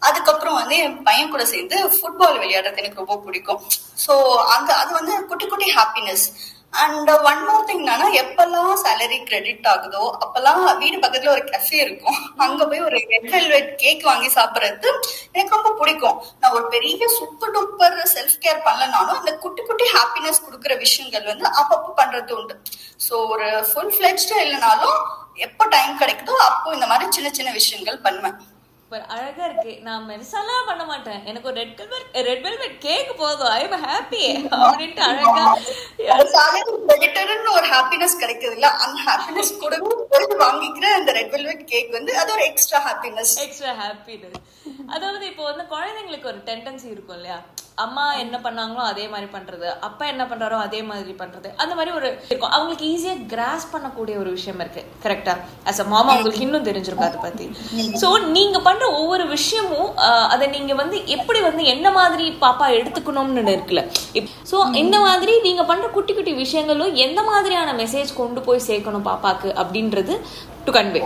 அதுக்கப்புறம் 0.09 0.57
வந்து 0.61 0.77
என் 0.85 0.97
பையன் 1.09 1.33
கூட 1.33 1.43
சேர்ந்து 1.51 1.77
ஃபுட்பால் 1.97 2.41
விளையாடுறது 2.43 2.81
எனக்கு 2.83 3.03
ரொம்ப 3.03 3.17
பிடிக்கும். 3.27 3.61
ஸோ 4.05 4.15
அந்த 4.55 4.71
அது 4.81 4.91
வந்து 5.01 5.13
குட்டி 5.31 5.47
குட்டி 5.53 5.69
happiness 5.79 6.25
and 6.73 7.11
one 7.31 7.41
more 7.47 7.65
thing 7.69 7.81
என்னன்னா 7.83 8.07
எப்பெல்லாம் 8.21 8.71
சேலரி 8.83 9.19
கிரெடிட் 9.29 9.67
ஆகுதோ 9.73 10.03
அப்பெல்லாம் 10.23 10.61
வீடு 10.83 10.97
பக்கத்துல 11.05 11.33
ஒரு 11.35 11.43
கஃபே 11.51 11.79
இருக்கும். 11.85 12.19
அங்க 12.45 12.61
போய் 12.71 12.85
ஒரு 12.87 12.99
ரெட் 13.11 13.29
வெல்வெட் 13.35 13.73
கேக் 13.83 14.07
வாங்கி 14.11 14.31
சாப்பிடுறது 14.37 14.89
எனக்கு 15.33 15.57
ரொம்ப 15.57 15.73
பிடிக்கும். 15.81 16.17
நான் 16.41 16.55
ஒரு 16.59 16.65
பெரிய 16.75 17.09
சூப்பர் 17.19 17.53
டூப்பர் 17.57 17.99
செல்ஃப் 18.15 18.39
கேர் 18.45 18.65
பண்ணலனாலும் 18.69 19.19
இந்த 19.23 19.35
குட்டி 19.45 19.65
குட்டி 19.71 19.89
ஹாப்பினஸ் 19.97 20.45
கொடுக்குற 20.47 20.77
விஷயங்கள் 20.85 21.29
வந்து 21.33 21.47
அப்பப்போ 21.63 21.93
பண்றது 22.01 22.35
உண்டு. 22.39 22.57
ஸோ 23.07 23.15
ஒரு 23.35 23.51
ஃபுல் 23.71 23.93
ஃபிளெஜ்டா 23.97 24.39
இல்லைனாலும் 24.47 24.99
எப்போ 25.47 25.65
டைம் 25.77 26.01
கிடைக்குதோ 26.01 26.35
அப்போ 26.49 26.69
இந்த 26.79 26.89
மாதிரி 26.93 27.07
சின்ன 27.19 27.29
சின்ன 27.39 27.53
விஷயங்கள் 27.61 28.03
பண்ணுவேன். 28.07 28.39
சூப்பர் 28.93 29.13
அழகா 29.17 29.45
இருக்கு. 29.49 29.73
நான் 29.87 30.03
மெரிசாலாம் 30.09 30.67
பண்ண 30.71 30.83
மாட்டேன். 30.91 31.21
எனக்கு 31.31 31.49
ஒரு 31.51 31.57
red 31.61 31.79
velvet 31.79 32.17
red 32.27 32.43
velvet 32.47 32.75
cake 32.87 33.13
போதும். 33.21 33.53
ஐ 33.59 33.61
எம் 33.67 33.85
ஹாப்பி 33.87 34.25
அப்படின்ட்டு 34.57 35.03
அழகா. 35.07 35.45
ஒரு 37.57 37.69
ஹாப்பினஸ் 37.75 38.19
கிடைக்குது 38.25 38.55
இல்ல? 38.59 38.69
அந்த 38.85 38.99
ஹாப்பினஸ் 39.09 39.55
போயிட்டு 39.63 40.37
வாங்கிக்கிற 40.45 40.93
அந்த 40.99 41.13
ரெட் 41.21 41.33
வெல்வெட் 41.37 41.65
கேக் 41.73 41.91
வந்து 41.99 42.13
அது 42.25 42.37
ஒரு 42.37 42.45
எக்ஸ்ட்ரா 42.51 42.83
ஹாப்பினஸ் 42.91 43.35
எக்ஸ்ட்ரா 43.47 43.75
ஹாப்பினஸ் 43.83 44.39
அதாவது 44.95 45.25
இப்போ 45.33 45.43
வந்து 45.51 45.65
குழந்தைங்களுக்கு 45.75 46.31
ஒரு 46.35 46.41
டெண்டன்சி 46.47 46.89
இருக்கும் 46.95 47.19
இல்லையா? 47.19 47.41
அம்மா 47.83 48.03
என்ன 48.23 48.37
பண்ணாங்களோ 48.45 48.83
அதே 48.93 49.05
மாதிரி 49.13 49.29
பண்றது. 49.35 49.67
அப்பா 49.87 50.05
என்ன 50.13 50.23
பண்றாரோ 50.31 50.57
அதே 50.65 50.81
மாதிரி 50.89 51.13
பண்றது. 51.21 51.49
அந்த 51.63 51.73
மாதிரி 51.79 51.93
ஒரு 51.99 52.09
இருக்கும். 52.29 52.53
அவங்களுக்கு 52.57 52.87
ஈஸியா 52.95 53.15
கிராஸ் 53.31 53.65
பண்ணக்கூடிய 53.75 54.15
ஒரு 54.23 54.31
விஷயம் 54.37 54.61
இருக்கு. 54.63 54.83
கரெக்டா 55.05 55.35
அஸ் 55.71 55.81
அ 55.85 55.87
மாமா 55.95 56.11
உங்களுக்கு 56.17 56.45
இன்னும் 56.47 56.67
தெரிஞ்சிருக்கும் 56.69 57.09
அதை 57.11 57.21
பத்தி. 57.27 57.47
சோ 58.03 58.09
நீங்க 58.37 58.61
பண்ற 58.69 58.82
ஒவ்வொரு 58.99 59.25
விஷயமும் 59.27 59.89
அதை 60.35 60.47
நீங்க 60.55 60.75
வந்து 60.83 60.97
எப்படி 61.17 61.41
வந்து 61.49 61.65
என்ன 61.75 61.91
மாதிரி 61.99 62.27
பாப்பா 62.45 62.67
எடுத்துக்கணும்னு 62.79 63.55
இருக்குல்ல. 63.57 63.83
சோ 64.51 64.57
இந்த 64.83 64.97
மாதிரி 65.07 65.35
நீங்க 65.47 65.65
பண்ற 65.71 65.89
குட்டி 65.97 66.15
குட்டி 66.15 66.33
விஷயங்களும் 66.45 66.95
எந்த 67.07 67.23
மாதிரியான 67.23 67.75
மெசேஜ் 67.83 68.19
கொண்டு 68.21 68.43
போய் 68.49 68.67
சேர்க்கணும் 68.69 69.09
பாப்பாக்கு 69.11 69.51
அப்படின்றது 69.63 70.17
டு 70.67 70.73
கன்வே 70.79 71.03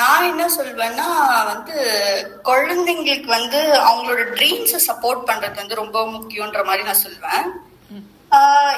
நான் 0.00 0.28
என்ன 0.30 0.44
சொல்வேன்னா 0.56 1.08
வந்து 1.50 1.74
குழந்தைங்களுக்கு 2.48 3.28
வந்து 3.38 3.60
அவங்களோட 3.88 4.22
ட்ரீம்ஸை 4.36 4.80
சப்போர்ட் 4.88 5.28
பண்றது 5.28 5.60
வந்து 5.62 5.80
ரொம்ப 5.82 5.98
முக்கியன்ற 6.14 6.60
மாதிரி 6.68 6.82
நான் 6.88 7.02
சொல்வேன். 7.02 7.44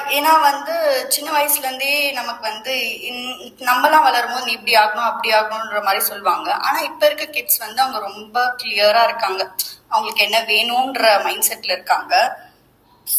ஏன்னா 0.09 0.41
வந்து 0.41 0.73
சின்ன 1.09 1.31
வயசுல 1.31 1.57
இருந்தே 1.57 2.11
நமக்கு 2.11 2.41
வந்து 2.41 2.73
இன்- 3.01 3.37
நம்மலாம் 3.59 4.03
வளரும் 4.03 4.33
போது 4.33 4.45
நீ 4.45 4.51
இப்படி 4.51 4.75
ஆகணும் 4.75 5.09
அப்படி 5.11 5.33
ஆகணும்ன்ற 5.33 5.83
மாதிரி 5.83 6.03
சொல்லுவாங்க. 6.03 6.53
ஆனா 6.53 6.79
இப்ப 6.79 7.05
இருக்க 7.05 7.25
கிட்ஸ் 7.25 7.57
வந்து 7.57 7.81
அவங்க 7.81 7.99
ரொம்ப 7.99 8.55
கிளியரா 8.63 9.03
இருக்காங்க. 9.03 9.51
அவங்களுக்கு 9.87 10.23
என்ன 10.23 10.41
வேணும்ன்ற 10.41 11.23
மைண்ட் 11.23 11.45
செட்ல 11.49 11.71
இருக்காங்க. 11.71 12.13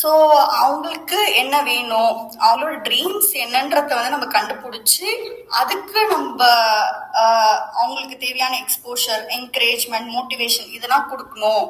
ஸோ 0.03 0.11
அவங்களுக்கு 0.57 1.35
என்ன 1.35 1.63
வேணும் 1.63 2.31
அவங்களோட 2.41 2.77
ட்ரீம்ஸ் 2.83 3.31
என்னன்றத 3.33 3.95
வந்து 3.95 4.11
நம்ம 4.11 4.27
கண்டுபிடிச்சி 4.27 5.09
அதுக்கு 5.49 6.07
நம்ம 6.07 6.41
அவங்களுக்கு 7.75 8.19
தேவையான 8.19 8.57
எக்ஸ்போஷர் 8.57 9.25
என்கரேஜ்மெண்ட் 9.29 10.13
மோட்டிவேஷன் 10.13 10.73
இதெல்லாம் 10.73 11.11
கொடுக்கணும். 11.11 11.67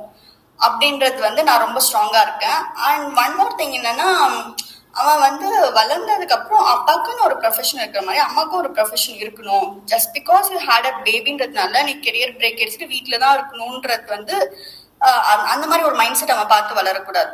அப்படின்றது 0.61 1.19
வந்து 1.19 1.43
நான் 1.43 1.59
ரொம்ப 1.59 1.81
ஸ்ட்ராங்கா 1.93 2.23
இருக்கேன். 2.23 2.75
அண்ட் 2.75 3.17
ஒன் 3.17 3.35
மோர் 3.35 3.55
திங் 3.57 3.75
என்னன்னா 3.79 4.45
அவன் 4.93 5.19
வந்து 5.19 5.71
வளர்ந்ததுக்கு 5.71 6.31
அப்புறம் 6.31 6.67
அப்பாக்குன்னு 6.67 7.25
ஒரு 7.25 7.35
ப்ரொஃபஷன் 7.41 7.75
இருக்கிற 7.75 8.05
மாதிரி 8.05 8.25
அம்மாக்கும் 8.25 8.57
ஒரு 8.57 8.71
ப்ரொஃபஷன் 8.73 9.23
இருக்கணும். 9.25 9.73
Just 9.85 10.15
because 10.15 10.51
you 10.51 10.59
had 10.59 10.87
a 10.87 10.93
பேபின்றதுனால 11.05 11.85
நீ 11.85 11.93
கெரியர் 11.93 12.37
பிரேக் 12.39 12.59
எடுத்துட்டு 12.59 12.95
வீட்டில 12.95 13.19
தான் 13.19 13.37
இருக்கணும்ன்றது 13.39 14.07
வந்து 14.07 14.59
அந்த- 14.99 15.51
அந்த 15.51 15.67
மாதிரி 15.67 15.87
ஒரு 15.87 15.95
மைண்ட் 15.95 16.15
செட் 16.15 16.31
அவன் 16.31 16.47
பார்த்து 16.47 16.75
வளரக்கூடாது. 16.75 17.31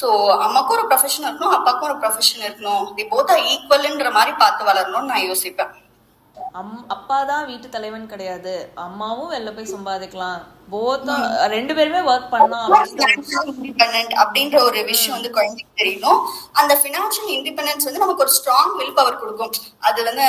ஸோ 0.00 0.04
அம்மாக்கும் 0.44 0.68
ஒரு 0.68 0.86
ப்ரொஃபஷன் 0.88 1.24
இருக்கணும் 1.24 1.56
அப்பாக்கும் 1.58 1.80
ஒரு 1.80 1.98
ப்ரொஃபஷன் 1.98 2.40
இருக்கணும். 2.40 2.94
தி 2.94 3.04
போத் 3.04 3.50
ஈக்குவல்ன்ற 3.54 4.12
மாதிரி 4.12 4.32
பார்த்து 4.32 4.64
வளரணும்னு 4.64 5.02
நான் 5.02 5.20
யோசிப்பேன். 5.20 5.70
அம் 6.58 6.76
அப்பா 6.94 7.16
தான் 7.30 7.46
வீட்டு 7.48 7.66
தலைவன் 7.74 8.06
கிடையாது. 8.12 8.52
அம்மாவும் 8.84 9.32
வெளில 9.32 9.50
போய் 9.56 9.72
சம்பாதிக்கலாம். 9.72 10.38
போத்தும் 10.72 11.24
ரெண்டு 11.54 11.72
பேருமே 11.76 12.00
ஒர்க் 12.10 12.30
பண்ணலாம் 12.32 12.72
அப்படின்ற 14.22 14.56
ஒரு 14.68 14.80
விஷயம் 14.90 15.16
வந்து 15.16 15.30
குழந்தைக்கு 15.36 15.78
தெரியணும். 15.80 16.20
அந்த 16.60 16.72
பினான்சியல் 16.84 17.32
இண்டிபெண்டன்ஸ் 17.36 17.86
வந்து 17.88 18.02
நமக்கு 18.04 18.24
ஒரு 18.26 18.34
ஸ்ட்ராங் 18.38 18.74
வில் 18.80 18.96
பவர் 18.98 19.20
கொடுக்கும். 19.22 19.54
அது 19.88 19.98
வந்து 20.08 20.26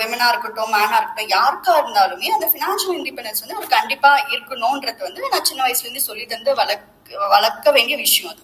விமனா 0.00 0.28
இருக்கட்டும் 0.32 0.72
மேனா 0.74 0.96
இருக்கட்டும் 1.00 1.34
யாருக்கா 1.36 1.74
இருந்தாலுமே 1.82 2.30
அந்த 2.36 2.48
பினான்சியல் 2.54 2.98
இண்டிபெண்டன்ஸ் 3.00 3.44
வந்து 3.44 3.60
ஒரு 3.60 3.68
கண்டிப்பா 3.76 4.12
இருக்கணும்ன்றது 4.34 5.02
வந்து 5.08 5.22
நான் 5.34 5.48
சின்ன 5.50 5.62
வயசுல 5.66 5.88
இருந்து 5.88 6.08
சொல்லி 6.08 6.26
தந்து 6.34 6.54
வளர்க்க 6.62 7.30
வளர்க்க 7.36 7.76
வேண்டிய 7.78 7.96
விஷயம் 8.04 8.30
அது. 8.32 8.42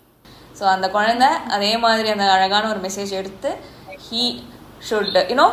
ஸோ 0.59 0.65
அந்த 0.77 0.87
குழந்தை 0.97 1.29
அதே 1.57 1.73
மாதிரி 1.85 2.09
அந்த 2.15 2.27
அழகான 2.37 2.65
ஒரு 2.73 2.81
மெசேஜ் 2.87 3.13
எடுத்து 3.21 3.51
ஹீ 4.07 4.25
ஷுட் 4.89 5.19
யூனோ 5.33 5.47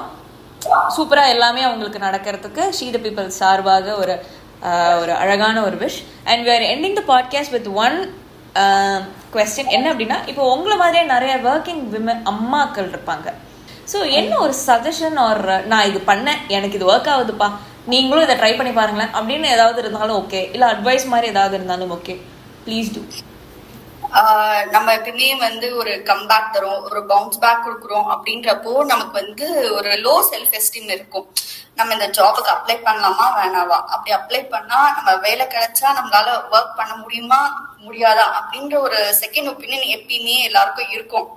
சூப்பராக 0.97 1.27
எல்லாமே 1.27 1.61
அவங்களுக்கு 1.61 1.99
நடக்கிறதுக்கு 1.99 2.73
ஷீட 2.79 2.97
பீப்புள் 2.97 3.27
சார்பாக 3.27 3.95
ஒரு 3.95 4.25
ஒரு 4.99 5.11
அழகான 5.11 5.63
ஒரு 5.63 5.77
wish 5.77 6.03
and 6.23 6.47
we 6.47 6.53
are 6.53 6.61
ending 6.61 7.03
the 7.03 7.03
podcast 7.07 7.51
with 7.51 7.67
one 7.67 8.13
question 9.33 9.67
என்ன 9.67 9.93
அப்படின்னா 9.93 10.17
இப்போ 10.25 10.55
உங்களை 10.55 10.77
மாதிரியே 10.77 11.05
நிறைய 11.05 11.35
ஒர்க்கிங் 11.35 11.83
விமன் 11.91 12.21
அம்மாக்கள் 12.25 12.89
இருப்பாங்க. 12.89 13.33
ஸோ 13.93 14.11
என்ன 14.11 14.37
ஒரு 14.37 14.53
சஜஷன் 14.67 15.15
ஆர் 15.15 15.67
நான் 15.67 15.85
இது 15.85 16.01
பண்ணேன் 16.07 16.37
எனக்கு 16.47 16.75
இது 16.75 16.91
ஒர்க் 16.91 17.09
ஆகுதுப்பா 17.09 17.51
நீங்களும் 17.85 18.29
இதை 18.29 18.35
ட்ரை 18.35 18.57
பண்ணி 18.57 18.71
பாருங்களேன் 18.71 19.13
அப்படின்னு 19.13 19.45
ஏதாவது 19.45 19.79
இருந்தாலும் 19.79 20.25
ஓகே 20.25 20.51
இல்லை 20.51 20.67
அட்வைஸ் 20.67 21.05
மாதிரி 21.05 21.27
ஏதாவது 21.27 21.55
இருந்தாலும் 21.55 21.91
ஓகே 21.91 22.21
ப்ளீஸ் 22.65 22.93
டூ 22.95 23.01
நம்ம 24.73 24.87
எப்பயுமே 24.97 25.27
வந்து 25.37 25.67
ஒரு 25.75 25.91
கம்பேக் 26.09 26.53
தரோம் 26.53 26.83
ஒரு 26.87 26.99
பவுன்ஸ் 27.11 27.39
பேக் 27.43 27.63
கொடுக்குறோம் 27.65 28.07
அப்படின்றப்போ 28.13 28.71
நமக்கு 28.91 29.15
வந்து 29.21 29.47
ஒரு 29.77 29.89
லோ 30.05 30.13
செல்ஃப் 30.29 30.55
எஸ்டீம் 30.59 30.89
இருக்கும். 30.95 31.27
நம்ம 31.75 31.93
இந்த 31.93 32.07
ஜாபுக்கு 32.17 32.51
அப்ளை 32.53 32.75
பண்ணலாமா 32.87 33.25
வேணாவா? 33.39 33.79
அப்படி 33.95 34.11
அப்ளை 34.17 34.41
பண்ணா 34.49 34.79
நம்ம 34.95 35.15
வேலை 35.25 35.45
கிடைச்சா 35.45 35.89
நம்மளால 35.99 36.29
ஒர்க் 36.55 36.77
பண்ண 36.79 36.93
முடியுமா 37.03 37.41
முடியாதா? 37.87 38.25
அப்படின்ற 38.39 38.77
ஒரு 38.87 39.01
செகண்ட் 39.21 39.51
ஒப்பீனியன் 39.53 39.93
எப்பயுமே 39.97 40.37
எல்லாருக்கும் 40.49 40.93
இருக்கும். 40.97 41.27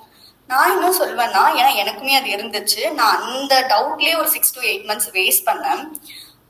நான் 0.47 0.73
என்ன 0.77 0.89
சொல்வேன்னா 1.01 1.43
ஏன்னா 1.59 1.73
எனக்குமே 1.83 2.15
அது 2.21 2.31
இருந்துச்சு. 2.37 2.81
நான் 3.01 3.21
அந்த 3.23 3.55
டவுட்லயே 3.73 4.15
ஒரு 4.23 4.31
six 4.37 4.55
to 4.55 4.63
eight 4.71 4.89
months 4.91 5.13
waste 5.19 5.49
பண்ணேன். 5.51 5.85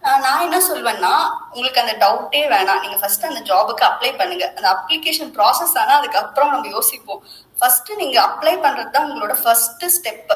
நான் 0.02 0.44
என்ன 0.44 0.58
சொல்வேன்னா 0.68 1.12
உங்களுக்கு 1.52 1.80
அந்த 1.82 1.94
டவுட்டே 2.02 2.40
வேணாம். 2.52 2.80
நீங்க 2.84 2.96
ஃபர்ஸ்ட் 3.00 3.26
அந்த 3.28 3.40
ஜாபுக்கு 3.50 3.84
அப்ளை 3.88 4.10
பண்ணுங்க. 4.20 4.44
அந்த 4.56 4.68
அப்ளிகேஷன் 4.74 5.32
ப்ராசஸ் 5.36 5.74
ஆனா 5.80 5.92
அதுக்கப்புறம் 6.00 6.52
நம்ம 6.54 6.68
யோசிப்போம். 6.76 7.20
ஃபர்ஸ்ட் 7.58 7.90
நீங்க 8.00 8.16
அப்ளை 8.28 8.54
பண்றது 8.64 8.90
தான் 8.94 9.08
உங்களோட 9.08 9.34
ஃபர்ஸ்ட் 9.42 9.84
ஸ்டெப் 9.96 10.32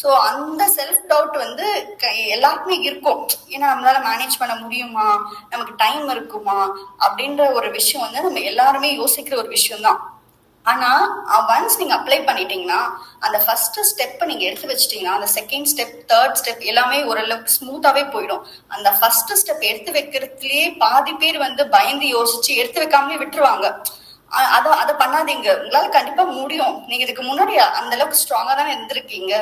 ஸோ 0.00 0.08
அந்த 0.28 0.62
செல்ஃப் 0.76 1.06
டவுட் 1.12 1.36
வந்து 1.44 1.64
எல்லாருக்குமே 2.34 2.76
இருக்கும். 2.88 3.20
ஏன்னா 3.54 3.66
நம்மளால 3.70 4.00
மேனேஜ் 4.08 4.38
பண்ண 4.42 4.54
முடியுமா? 4.64 5.06
நமக்கு 5.52 5.74
டைம் 5.82 6.06
இருக்குமா? 6.14 6.58
அப்படின்ற 7.06 7.44
ஒரு 7.58 7.70
விஷயம் 7.78 8.04
வந்து 8.04 8.24
நம்ம 8.26 8.44
எல்லாருமே 8.52 8.90
யோசிக்கிற 9.00 9.36
ஒரு 9.42 9.50
விஷயம் 9.56 9.86
தான் 9.88 10.00
ஆனா 10.70 10.90
ஒன்ஸ் 11.54 11.78
நீங்க 11.80 11.94
அப்ளை 11.96 12.18
பண்ணிட்டீங்கன்னா 12.28 12.80
அந்த 13.26 13.38
ஃபர்ஸ்ட் 13.44 13.78
ஸ்டெப் 13.88 14.24
நீங்க 14.30 14.44
எடுத்து 14.48 14.70
வச்சிட்டீங்கன்னா 14.72 15.16
அந்த 15.18 15.28
செகண்ட் 15.36 15.68
ஸ்டெப் 15.72 15.94
தேர்ட் 16.10 16.38
ஸ்டெப் 16.40 16.62
எல்லாமே 16.70 16.98
ஓரளவுக்கு 17.10 17.52
ஸ்மூத்தாவே 17.58 18.02
போயிடும். 18.14 18.42
அந்த 18.76 18.90
ஃபர்ஸ்ட் 18.98 19.32
ஸ்டெப் 19.40 19.64
எடுத்து 19.70 19.92
வைக்கிறதுலயே 19.98 20.64
பாதி 20.82 21.14
பேர் 21.22 21.38
வந்து 21.46 21.64
பயந்து 21.76 22.08
யோசிச்சு 22.16 22.58
எடுத்து 22.62 22.82
வைக்காமலே 22.82 23.20
விட்டுருவாங்க. 23.22 23.68
அதை 24.56 24.72
அதை 24.82 24.94
பண்ணாதீங்க. 25.02 25.48
உங்களால 25.62 25.86
கண்டிப்பா 25.96 26.24
முடியும். 26.40 26.74
நீங்க 26.88 27.04
இதுக்கு 27.06 27.24
முன்னாடி 27.30 27.54
அந்த 27.80 27.92
அளவுக்கு 27.96 28.22
ஸ்ட்ராங்கா 28.22 28.54
தானே 28.58 28.72
இருந்திருக்கீங்க. 28.76 29.34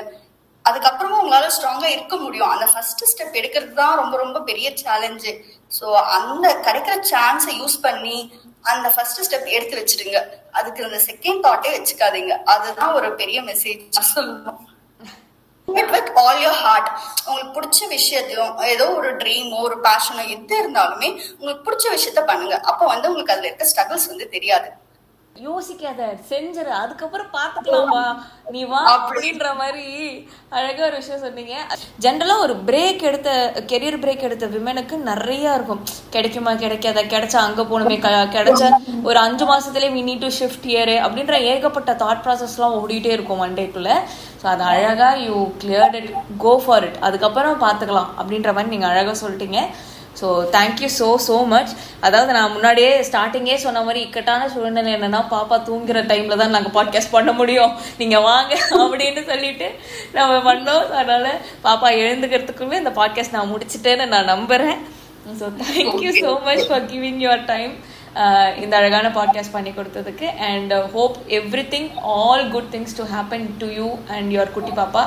அதுக்கப்புறமா 0.68 1.16
உங்களால 1.22 1.48
ஸ்ட்ராங்கா 1.56 1.88
இருக்க 1.96 2.14
முடியும். 2.22 2.52
அந்த 2.54 2.66
ஃபர்ஸ்ட் 2.72 3.02
ஸ்டெப் 3.10 3.36
எடுக்கிறது 3.40 3.74
தான் 3.80 3.98
ரொம்ப 4.02 4.14
ரொம்ப 4.22 4.38
பெரிய 4.48 4.68
சேலஞ்சு 4.84 5.32
ஸோ 5.70 5.86
அந்த 6.18 6.46
கிடைக்கிற 6.66 6.94
சான்ஸை 7.12 7.54
யூஸ் 7.62 7.76
பண்ணி 7.86 8.16
அந்த 8.72 8.86
ஃபர்ஸ்ட் 8.94 9.24
ஸ்டெப் 9.26 9.50
எடுத்து 9.56 9.74
வச்சிடுங்க. 9.80 10.20
அதுக்கு 10.58 10.86
அந்த 10.86 10.98
செகண்ட் 11.08 11.44
தாட்டே 11.46 11.70
வச்சுக்காதீங்க. 11.74 12.32
அதுதான் 12.52 12.94
ஒரு 13.00 13.08
பெரிய 13.20 13.40
மெசேஜ் 13.50 13.82
சொல்லுவோம் 14.14 14.62
it 15.68 15.92
with 15.94 16.10
all 16.22 16.40
your 16.44 16.58
heart 16.64 16.90
உங்களுக்கு 17.28 17.54
பிடிச்ச 17.58 17.78
விஷயத்தையும் 17.96 18.58
ஏதோ 18.72 18.84
ஒரு 18.98 19.10
ட்ரீமோ 19.22 19.60
ஒரு 19.68 19.76
பேஷனோ 19.86 20.24
எது 20.34 20.56
இருந்தாலுமே 20.62 21.08
உங்களுக்கு 21.38 21.66
பிடிச்ச 21.68 21.86
விஷயத்த 21.96 22.22
பண்ணுங்க. 22.30 22.56
அப்போ 22.70 22.84
வந்து 22.94 23.08
உங்களுக்கு 23.10 23.34
அதுல 23.34 23.48
இருக்க 23.50 23.66
ஸ்ட்ரகிள்ஸ் 23.72 24.10
வந்து 24.12 24.28
தெரியாது. 24.36 24.68
யோசிக்காத 25.44 26.00
செஞ்சிரு. 26.30 26.72
அதுக்கப்புறம் 26.82 27.30
பாத்துக்கலாம்பா 27.36 28.02
நீ 28.54 28.60
வா 28.72 28.80
அப்படின்ற 28.94 29.46
மாதிரி 29.60 29.86
அழகா 30.58 30.82
ஒரு 30.88 30.96
விஷயம் 31.00 31.22
சொன்னீங்க. 31.24 31.54
ஜென்ரலா 32.04 32.36
ஒரு 32.44 32.54
பிரேக் 32.68 33.02
எடுத்த 33.10 33.30
கெரியர் 33.72 33.98
பிரேக் 34.04 34.26
எடுத்த 34.28 34.46
விமனுக்கு 34.54 34.96
நிறைய 35.10 35.56
இருக்கும். 35.58 35.82
கிடைக்குமா 36.14 36.52
கிடைக்காத? 36.64 37.04
கிடைச்சா 37.14 37.40
அங்க 37.48 37.62
போகணுமே 37.70 37.98
கிடைச்ச 38.36 38.62
ஒரு 39.08 39.18
அஞ்சு 39.26 39.46
மாசத்துலயே 39.52 39.90
we 39.96 40.04
need 40.08 40.24
to 40.26 40.30
shift 40.38 40.68
here 40.74 40.94
அப்படின்ற 41.04 41.36
ஏகப்பட்ட 41.52 41.94
தாட் 42.04 42.24
ப்ராசஸ் 42.26 42.56
எல்லாம் 42.58 42.78
ஓடிட்டே 42.82 43.12
இருக்கும் 43.16 43.42
ஒன் 43.46 43.58
டேக்குள்ள 43.58 43.92
ஸோ 44.40 44.46
அது 44.54 44.64
அழகா 44.72 45.10
you 45.26 45.36
cleared 45.62 45.98
it 46.00 46.10
go 46.44 46.54
for 46.64 46.86
it 46.88 46.98
அதுக்கப்புறம் 47.08 47.60
பாத்துக்கலாம் 47.66 48.10
அப்படின்ற 48.20 48.50
மாதிரி 48.56 48.74
நீங்க 48.74 48.88
அழகா 48.92 49.14
சொல்லிட்டீங்க. 49.22 49.60
So 50.20 50.28
thank you 50.54 50.88
so 50.98 51.08
so 51.26 51.34
much 51.52 51.72
அதாவது 52.06 52.30
நான் 52.36 52.52
முன்னாடியே 52.52 52.90
ஸ்டார்டிங்கே 53.08 53.56
சொன்ன 53.64 53.82
மாதிரி 53.82 54.00
இக்கட்டான 54.04 54.48
சூழ்நிலை 54.52 54.92
என்னன்னா 54.94 55.20
பாப்பா 55.32 55.56
தூங்குற 55.68 56.00
டைம்ல 56.12 56.36
தான் 56.42 56.54
நாங்கள் 56.56 56.74
பாட்காஸ்ட் 56.76 57.14
பண்ண 57.16 57.32
முடியும். 57.32 57.72
நீங்கள் 58.00 58.24
வாங்க 58.28 58.52
அப்படின்னு 58.82 59.22
சொல்லிட்டு 59.32 59.68
நம்ம 60.12 60.38
பண்ணோம். 60.48 60.86
அதனால 61.00 61.26
பாப்பா 61.66 61.90
எழுந்துக்கிறதுக்குள்ளே 62.02 62.80
இந்த 62.82 62.92
பாட்காஸ்ட் 63.00 63.36
நான் 63.36 63.52
முடிச்சிட்டேன்னு 63.52 64.06
நான் 64.14 64.32
நம்புகிறேன் 64.32 64.80
so 65.40 65.48
thank you 65.62 66.12
so 66.22 66.32
much 66.48 66.64
for 66.70 66.88
giving 66.92 67.20
your 67.26 67.44
time 67.52 67.74
இந்த 68.64 68.74
அழகான 68.80 69.06
பாட்காஸ்ட் 69.18 69.54
பண்ணி 69.56 69.70
கொடுத்ததுக்கு. 69.78 70.26
And 70.50 70.74
hope 70.96 71.16
every 71.40 71.66
thing 71.74 71.90
all 72.16 72.44
good 72.56 72.72
things 72.74 72.96
to 73.00 73.06
happen 73.14 73.46
to 73.62 73.68
you 73.78 73.88
and 74.16 74.30
your 74.36 74.54
குட்டி 74.56 74.74
பாப்பா 74.82 75.04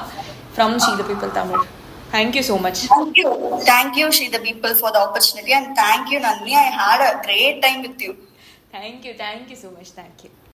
from 0.56 0.78
she 0.86 0.94
the 1.02 1.06
people 1.12 1.38
Tamil 1.42 1.66
Thank 2.12 2.36
you 2.36 2.44
so 2.44 2.58
much. 2.58 2.80
Thank 2.88 3.18
you. 3.18 3.60
Thank 3.62 3.96
you, 3.96 4.12
she 4.12 4.30
the 4.30 4.40
people, 4.40 4.74
for 4.74 4.92
the 4.92 5.00
opportunity. 5.00 5.54
And 5.54 5.76
thank 5.76 6.10
you, 6.12 6.20
Nandini. 6.20 6.54
I 6.54 6.70
had 6.82 7.02
a 7.14 7.24
great 7.24 7.62
time 7.62 7.84
with 7.84 8.02
you. 8.02 8.18
Thank 8.72 9.06
you. 9.06 9.14
Thank 9.14 9.50
you 9.50 9.56
so 9.56 9.72
much. 9.72 9.90
Thank 9.90 10.24
you. 10.24 10.32